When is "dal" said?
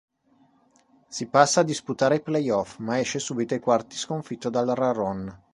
4.49-4.67